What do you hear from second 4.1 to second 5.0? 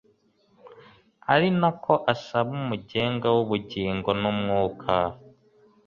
n'umwuka